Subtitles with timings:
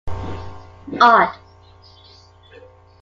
[0.99, 1.37] Odd.